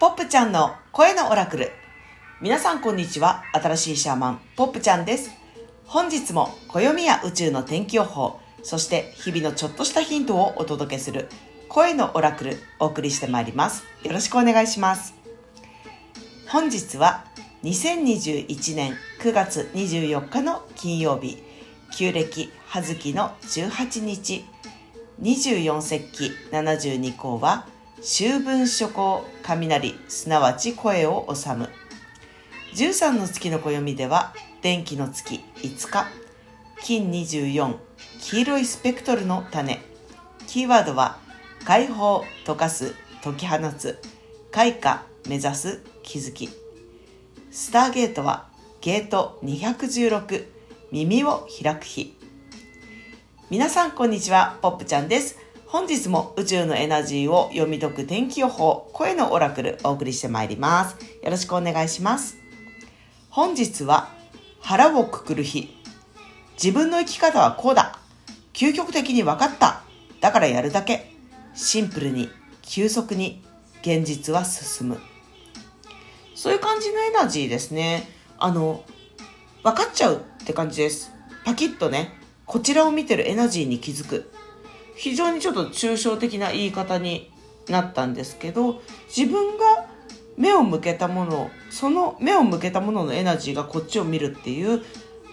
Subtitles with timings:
[0.00, 1.72] ポップちゃんの声のオラクル。
[2.40, 3.42] 皆さんこんにちは。
[3.52, 5.30] 新しいシャーマン、ポップちゃんです。
[5.84, 11.28] 本日も暦や宇宙の天気予報、そして日々のちょっとしたヒントをお届けする
[11.68, 13.84] 声のオラクルお送りしてまいります。
[14.02, 15.12] よろしくお願いします。
[16.48, 17.26] 本日は
[17.64, 21.42] 2021年9月24日の金曜日、
[21.94, 24.46] 旧暦葉月の18日、
[25.20, 27.66] 24節気72項は
[28.02, 31.68] 秋分初行雷すなわち声を収む。
[32.74, 34.32] 13の月の暦では
[34.62, 36.06] 電気の月5日。
[36.82, 37.76] 金24
[38.20, 39.80] 黄色いスペクトルの種。
[40.46, 41.18] キーワードは
[41.66, 44.00] 解放溶かす解き放つ。
[44.50, 46.48] 開花目指す気づき。
[47.50, 48.48] スターゲートは
[48.80, 50.46] ゲート216
[50.90, 52.16] 耳を開く日。
[53.50, 54.58] 皆さんこんにちは。
[54.62, 55.49] ポップちゃんです。
[55.70, 60.96] 本日も宇宙のエナジーを読み解く天気予報、声のオラクルお送りしてまいります。
[61.22, 62.38] よろしくお願いします。
[63.28, 64.08] 本日は
[64.58, 65.72] 腹をくくる日。
[66.54, 68.00] 自分の生き方はこうだ。
[68.52, 69.84] 究極的に分かった。
[70.20, 71.12] だからやるだけ。
[71.54, 72.30] シンプルに、
[72.62, 73.40] 急速に、
[73.82, 74.98] 現実は進む。
[76.34, 78.10] そういう感じのエナジーですね。
[78.40, 78.82] あの、
[79.62, 81.12] 分かっちゃうって感じです。
[81.44, 84.32] パキッとね、こちらを見てるエナジーに気づく。
[85.00, 87.30] 非常にちょっと抽象的な言い方に
[87.68, 89.86] なったんですけど自分が
[90.36, 94.82] 目を向けたものその目を向けたもののエナジーがこっちを見るっていう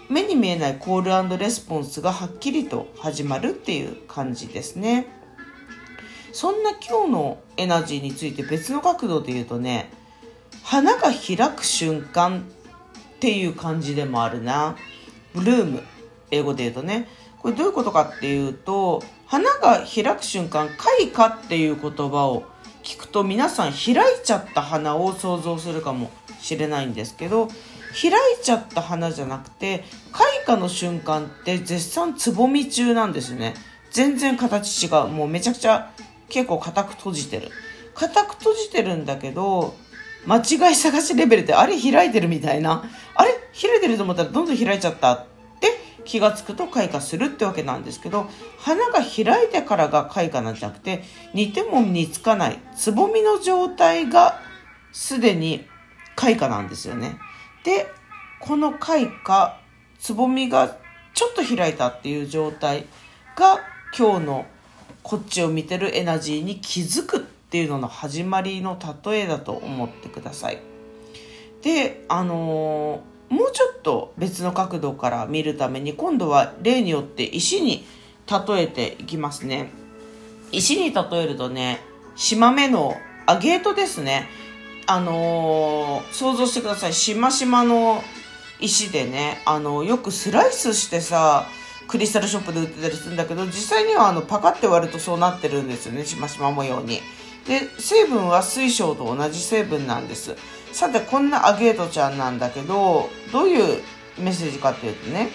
[0.10, 5.08] 目に見えないコールレスポンスがはっきりと始まるっていう感じですね。
[6.32, 9.92] そんな今日のエナジーについて別の角度で言うとね
[10.64, 12.48] 花が開く瞬間
[13.18, 14.78] っていう感じでもあるな。
[15.34, 15.84] ブルーム
[16.32, 17.10] 英語で言うとね。
[17.39, 22.43] これどういうことかっていうと花が開く瞬間開花っていう言葉を
[22.83, 27.47] 聞くと皆さん開いちゃった花を想像するかもしれないんですけど
[27.99, 33.55] 開いちゃった花じゃなくて開花の瞬間って絶賛つぼみ中なんですね。
[33.92, 35.08] 全然形違う。
[35.08, 35.92] もうめちゃくちゃ
[36.30, 37.49] 結構硬く閉じてる。
[37.95, 39.76] 硬く閉じてるんだけど
[40.26, 42.83] 間違い探しレベルであれ開いてるみたいな。
[43.15, 45.26] あれ開いてると思ったらどんどん開いちゃった。
[46.08, 51.04] 気がつくと開花するってわけなんですけど花が開いてからが開花なんじゃなくて
[51.34, 54.40] 似ても似つかないつぼみの状態が
[54.94, 55.68] すでに
[56.16, 57.20] 開花なんですよね。
[57.64, 57.88] で
[58.40, 59.60] この開花
[60.00, 60.78] つぼみが
[61.14, 62.86] ちょっと開いたっていう状態
[63.36, 63.60] が
[63.98, 64.45] 今日の
[65.04, 70.60] こっちを見てるエナジーに気づくっていうのの始まりの例えだと思ってください。
[71.62, 77.86] であのーもうちょっと別の角度から見るために今度は例によって石に
[78.30, 79.71] 例えていきますね。
[80.52, 81.82] 石に例えるとね
[82.15, 82.95] 島目の
[83.26, 84.30] あゲートですね。
[84.86, 86.93] あのー、想像してください。
[86.93, 88.02] しましまの
[88.60, 91.45] 石でねあのよくスライスしてさ
[91.88, 96.05] クリスタルショップで売ってたりするんだけど実際にはあのパカって割るとそうなってるんですよね。
[96.05, 97.02] しましま模様に。
[97.48, 100.36] で成分は水晶と同じ成分なんです。
[100.72, 103.82] さてこんなアゲートちゃんなんだけどどういう
[104.20, 105.30] メッセージかっていうとね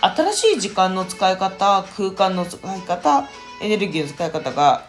[0.00, 3.28] 新しい時間の使い方空間の使い方
[3.60, 4.84] エネルギーの使い方が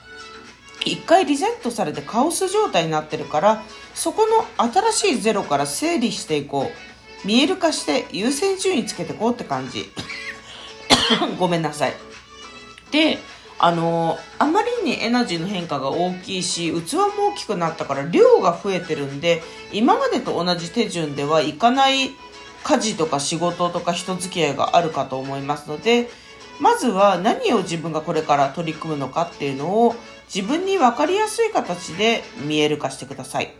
[0.85, 3.63] 一回リセットされてカオス状態になってるから
[3.93, 6.93] そこの新しいゼロから整理していこう。
[7.25, 9.91] 見える化して優先順位つけていこうって感じ。
[11.39, 11.93] ごめんなさい。
[12.91, 13.17] で
[13.65, 19.41] あのあまりにエナジーの変化が大きいし器も大きくなったから量が増えてるんで
[19.71, 22.09] 今までと同じ手順ではいかない
[22.65, 26.09] 家事とか仕事とか人付き合いがあるかと思いますので
[26.59, 29.95] まずは何を自分がこれから取り組むのかっていうのを
[30.33, 33.53] 自分に分かりやすい形で見える化してください。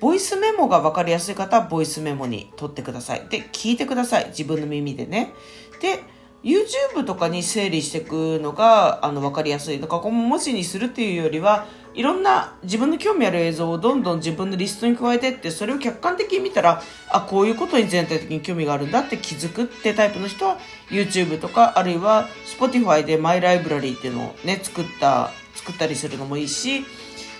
[0.00, 3.26] ボイスメモが分かりやすい方はボイスメモに取ってください。
[3.30, 4.26] で、聞いてください。
[4.26, 5.32] 自分の耳でね。
[5.80, 6.00] で、
[6.46, 9.80] YouTube とかに整理していくのがあの分かりやすい。
[9.80, 26.84] だからこの文字にするっていうよりはいろんな自分の興味ある映像をどんどん自分のリストに加えてってそれを客観的に見たらあこういうことに全体的に興味があるんだって気づくってタイプの人は YouTube とかあるいは Spotify でマイライブラリーっていうのをね作った作ったりするのもいいし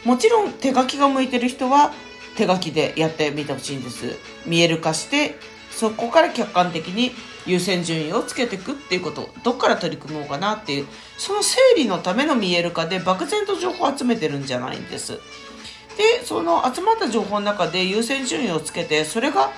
[0.05, 1.93] もちろん手書きが向いてる人は
[2.37, 4.17] 手書きでやってみてほしいんです
[4.47, 5.37] 見える化して
[5.71, 7.13] そこから客観的に
[7.47, 15.19] 優先順位をつけていくっていうことどっから取り組もうかなっていうその整理のための見える化で漠然と情報を集めてるんじゃないんです。
[15.97, 19.51] でその集まった情報の中で優先順位をつけてそれが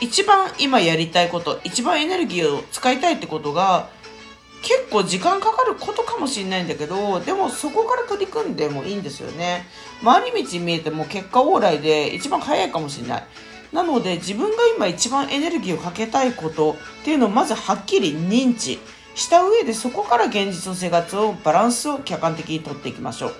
[0.00, 3.88] 一番今やりたいこと一番エネルギーを使いたいってことが
[4.62, 9.66] 結構時間かかることかもしれないんだけどでもそこから取り組んでもいいんですよね
[10.02, 13.24] 回り道見えても結果往来で一番早いかもしれない
[13.74, 18.78] なので自分が今一番エネルギーをかけたいことっていうのをまずはっきり認知
[19.16, 23.32] した上でそこから現実の生活をバランスを客観的にとっていきましょう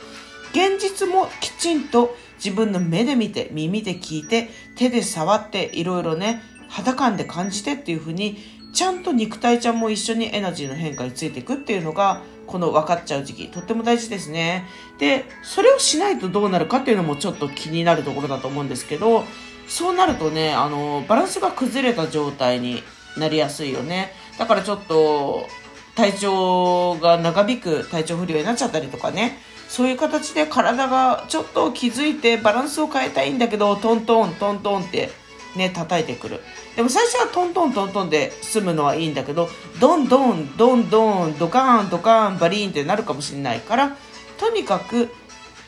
[0.50, 8.36] 現実もきちんと自分の目で見て耳で聞いて手で触っていろいろね肌感で感じてっていう風に
[8.74, 14.66] ちゃんと肉体ちゃんも一緒にエナジーの変化についていくっていうのが、この分かっちゃう時期、とっても大事ですね。
[14.98, 19.24] で、それをしないとどうなるかっていうのもちょっと気になるところだと思うんですけど、
[19.68, 22.82] そうなるとね、あの、バランスが崩れた状態に
[23.16, 24.12] なりやすいよね。
[24.38, 25.48] だからちょっと、
[25.94, 29.38] 体調が長引く体調不良になっちゃったりとかね、
[29.68, 35.10] そういう形で体がちょっと気づいてバランスを変えたいんだけど、トントン、トントンって
[35.56, 36.40] ね、叩いてくる。
[36.76, 39.48] でも最初はトントントントンで済むのはいいんだけど、
[39.80, 43.96] ドンドン、ドンドン、ドカーン、ドカーン、バリーンってなるかもしれないから、
[44.38, 45.14] とにかく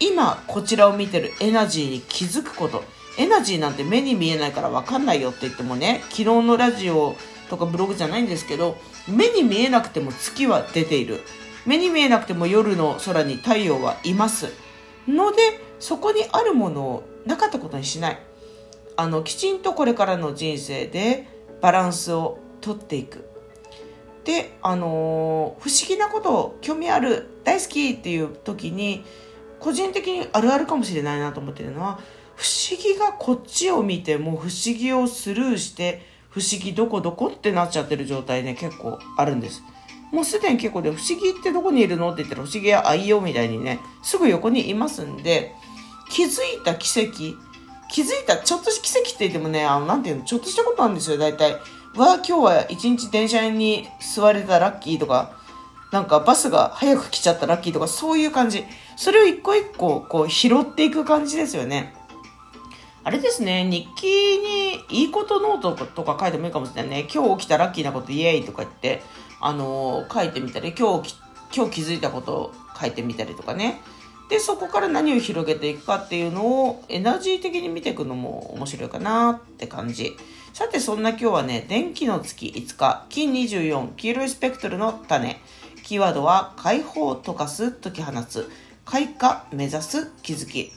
[0.00, 2.82] 今こちらを見てるエナジーに気づくこと。
[3.18, 7.16] エナジーなんて目に見えないからわかんないよって言ってもね、昨日のラジオ
[7.48, 8.76] とかブログじゃないんですけど、
[9.08, 11.20] 目に見えなくても月は出ている。
[11.64, 14.52] 目に見えなくても夜の空に太陽はいます。
[15.08, 18.18] ので、そこにあるものをなかったことにしない。
[18.96, 21.28] あのきちんとこれからの人生で
[21.60, 23.28] バランスをとっていく。
[24.24, 29.04] で、あの不思議なことを興味ある大好きっていう時に
[29.60, 32.00] 個人的にあるあるかもしれないなと思ってるのは
[32.36, 39.62] 不思議がこっちを見てもう不思議をスルーして不思議どこどこってなっちゃってる状態ね結構あるんです。
[40.12, 45.52] もうすでに結構で不思議ってどこにいるのって言ったら不思議や愛用みたいにねすぐ横にいますんで
[46.10, 47.36] 気づいた奇跡
[47.88, 51.52] 気づいた、ちょっとした奇跡って言ってもね、あの、なんていうの、ちょっとしたことなんですよ、大体。
[51.52, 51.58] わ
[52.12, 55.32] あ、今日は一日電車に座れたラッキーとか、
[55.92, 58.64] なんかバスが早く来ちゃったラッキーとか、そういう感じ。
[58.96, 61.94] それを一個一個、こう、拾っていく感じですよね。
[63.06, 67.08] あれですね、日記にいいことノートとか書いてもいいかもしれないね。
[67.08, 69.00] 今日起きたラッキーなことイエーイとか言って、
[69.40, 71.14] あのー、書いてみたり、今日、
[71.54, 73.80] 今日気づいたことを書いてみたりとかね。
[74.28, 80.16] でそこから何を広げていくかっていうのをエナジー的に見ていくのも面白いかなって感じ。
[80.52, 83.06] さてそんな今日はね電気の月5日。
[83.08, 85.40] 金24黄色いスペクトルの種。
[85.84, 88.50] キーワードは解放溶かす解き放つ。
[88.84, 90.72] 開花目指す気づき。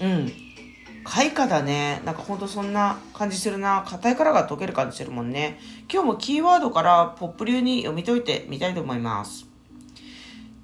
[0.00, 0.47] うん。
[1.08, 5.58] 開花だねなんかほんとそんな感じするな硬い殻が溶ける感じするもんね
[5.90, 9.48] 今日もキーワードからポップ流に読み解いてみたいと思います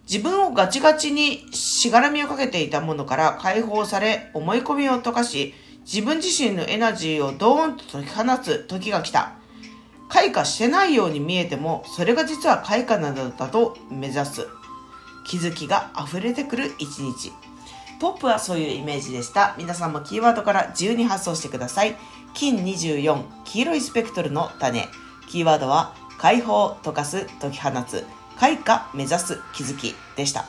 [0.07, 5.55] 自分をガチガチにしがらみをかけていたものから解放され、思い込みを溶かし、
[5.91, 9.33] 自分自身のエナジーをドーンと解き放つ時が来た。
[10.11, 14.47] 開花してないように見えても、それが実は開花なのだと目指す。
[15.27, 17.33] 気づきが溢れてくる一日。
[18.01, 19.55] ポップはそういうイメージでした。
[19.59, 21.97] 皆さんもキーワードから自由に発想してください。
[22.35, 24.89] 金24、黄色いスペクトルの種。
[25.29, 28.05] キーワードは解放、溶かす、解き放つ。
[28.39, 30.45] 開花目指す気づきでした。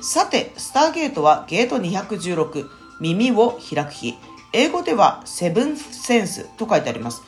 [0.00, 2.68] さて、スターゲートはゲート216、
[3.00, 4.16] 耳を開く日。
[4.52, 7.22] 英語ではセブンセンスと書いてあります。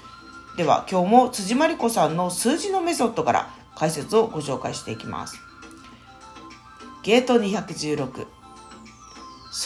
[0.57, 5.39] では、今日も辻真理子さんの数字のメソッドから解説をご紹介していきます。
[7.03, 8.27] ゲート216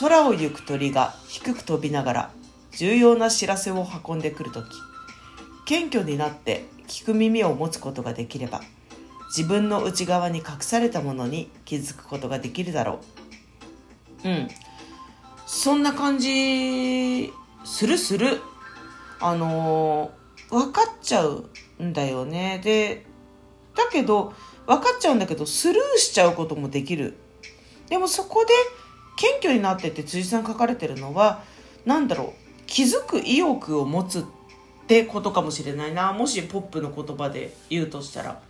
[0.00, 2.30] 空を行く鳥が低く飛びながら
[2.72, 4.66] 重要な知らせを運んでくるとき、
[5.64, 8.60] 謙虚になって聞く耳を持つことができれば、
[9.28, 13.00] 自分の内側に隠されたものに気づくことができるだろ
[14.24, 14.28] う。
[14.28, 14.48] うん。
[15.46, 17.32] そんな感じ、
[17.64, 18.40] するする。
[19.20, 21.48] あのー、分かっちゃう
[21.82, 22.60] んだよね。
[22.62, 23.06] で、
[23.74, 24.34] だけど、
[24.66, 27.16] 分かっちゃうんだけど、スルーしちゃうこともできる。
[27.88, 28.52] でもそこで、
[29.16, 31.42] 謙虚になってて辻さん書かれてるのは、
[31.84, 34.24] 何だろう、気づく意欲を持つっ
[34.86, 36.12] てことかもしれないな。
[36.12, 38.40] もしポップの言葉で言うとしたら。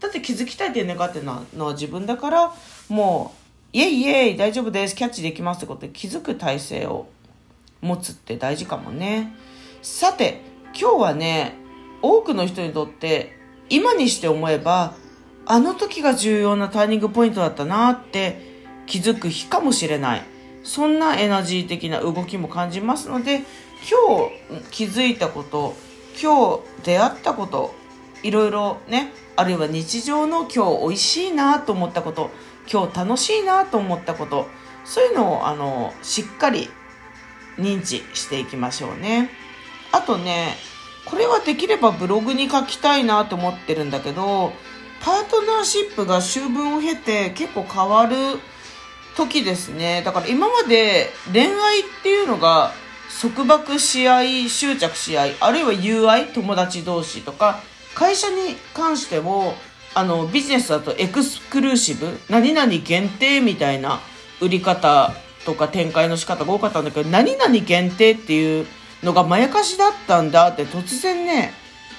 [0.00, 2.54] だって気づきたいって願ってるのは自分だから
[2.88, 3.34] も
[3.72, 7.08] うイエイイエイ大丈夫ですキャッチできますってことで気づく体制を
[7.80, 9.34] 持つって大事かもね
[9.82, 10.40] さて
[10.78, 11.54] 今日はね
[12.02, 13.32] 多くの人にとって
[13.70, 14.94] 今にして思えば
[15.46, 18.55] あの時が重要なターニングポイントだったなって
[18.86, 20.22] 気づく日かもしれない。
[20.66, 23.44] そんなエナジー的な動きも感じますので
[23.88, 24.28] 今
[24.58, 25.76] 日気づいたこと
[26.20, 27.72] 今日出会ったこと
[28.24, 32.30] いろいろねあるいは日常の今日美味しいなと思ったこと
[32.70, 34.48] 今日楽しいなと思ったこと
[34.84, 36.68] そういうのをあのしっかり
[37.58, 39.30] 認知していきましょうね。
[39.92, 40.54] あとね
[41.04, 44.52] これはできればブログに書きたいなと思ってるんだけど
[45.00, 48.16] パートナーシップが秋分を経て結構変わる
[49.16, 50.02] 時ですね。
[50.04, 52.72] だから今まで恋愛っていうのが
[53.20, 57.60] 束縛し合い、執着し合い、あるいは友愛、友達同士とか、
[57.94, 59.54] 会社に関しても、
[59.94, 64.00] あの、ビジネスだとエクスクルーシブ、何々限定みたいな
[64.40, 65.14] 売り方
[65.46, 68.66] とか展開の仕方が多かったんだけど、何々限定っていう
[69.02, 71.54] のがまやかしだったんだって突然ね、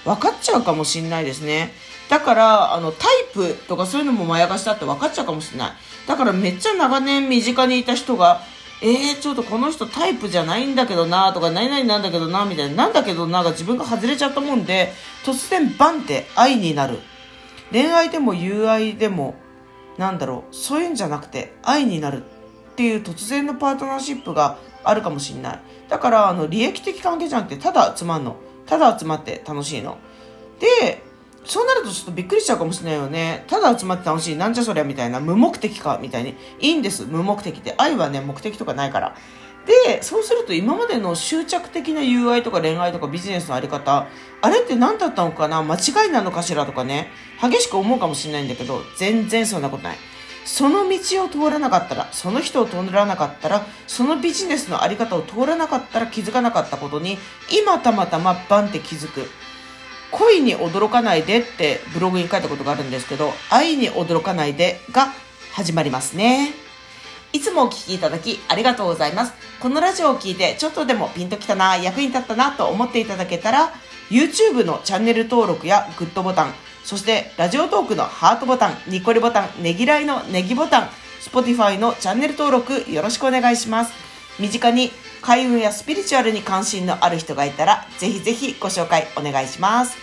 [0.06, 1.74] 分かっちゃうかもしんないですね。
[2.10, 5.72] だから、あの、タイプとかそういうのもまやかしだって分かっちゃうかもしれない。
[6.08, 8.42] だからめっちゃ長年身近にいた人が、
[8.82, 14.94] えー、ちょっとこの人タイプじゃないんだけどなとか、何々なんだけどなみたいな、なんだけどなが自分が外れちゃったもんで、
[15.26, 17.00] 突然バンって愛になる。
[17.72, 19.36] 恋愛でも友愛でも、
[19.98, 22.24] なんだろう、そういうんじゃなくて愛になる
[22.72, 25.60] っていう突然のパートナーシップがあるかもしれない。
[25.90, 28.38] だから、あの、利益的関係じゃなくて、ただ集まんの。
[28.68, 29.98] ただ集まって楽しいの。
[30.60, 31.02] で、
[31.48, 33.46] そうなるとちょっとびっくりしちゃうかもしれないよね。
[33.48, 34.36] ただ集まって楽しい。
[34.36, 35.20] なんじゃそりゃみたいな。
[35.20, 36.36] 無目的かみたいに。
[36.60, 37.06] いいんです。
[37.06, 37.74] 無目的って。
[37.78, 39.16] 愛はね、目的とかないから。
[39.86, 44.08] で、そうすると今までの執着的な友愛とか恋愛とかビジネスのあり方、
[44.42, 45.62] あれって何だったのかな？
[45.62, 47.10] 間違いなのかしらとかね、
[47.42, 49.98] 激しく思うかもしれないんだけど、全然そんなことない。
[50.46, 57.18] その道を通らなかったら、その人を通らなかったら、そのビジネスのあり方を通らなかったら気づかなかったことに、
[57.52, 59.30] 今たまたまバンって気づく。
[60.12, 65.14] 恋に驚かないでってブログに書いたことがあるんですけど、愛に驚かないでが
[65.52, 66.54] 始まりますね。
[67.34, 69.34] いつもお聞きいただきありがとうございます。
[69.60, 73.74] このラジオを聞いてちょっとでもピンときたな、役に立ったなと思っていただけたら、
[74.10, 76.54] YouTube のチャンネル登録やグッドボタン、
[76.86, 83.92] そしてラジオトークのハートボタン、ニコリボタン、ねぎらいのネギボタン、Spotify のチャンネル登録よろしくお願いします。
[84.40, 89.98] 身近に開運やスピリチュアルに関心のある人がいたら、ぜひぜひご紹介お願いします。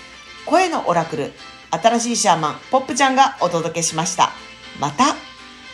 [0.47, 1.33] 声のオラクル、
[1.71, 4.31] 新しいシャーマン、ポップちゃんがお届けしました。
[4.79, 5.17] また